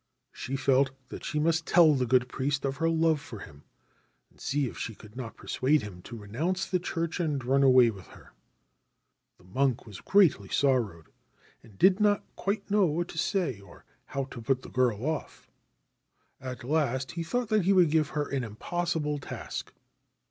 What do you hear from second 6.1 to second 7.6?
renounce the Church and